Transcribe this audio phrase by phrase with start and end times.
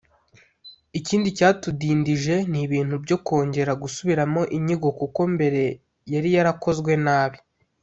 [0.99, 5.61] ikindi cyatudindije ni ibintu byo kongera gusubiramo inyigo kuko mbere
[6.13, 7.39] yari yarakozwe nabi